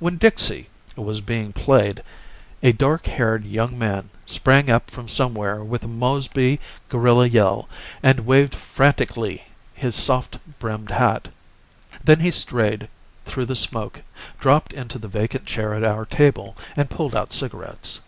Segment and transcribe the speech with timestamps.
[0.00, 2.02] When "Dixie" was being played
[2.60, 6.58] a dark haired young man sprang up from somewhere with a Mosby
[6.88, 7.68] guerrilla yell
[8.02, 11.28] and waved frantically his soft brimmed hat.
[12.02, 12.88] Then he strayed
[13.26, 14.02] through the smoke,
[14.40, 18.00] dropped into the vacant chair at our table and pulled out cigarettes.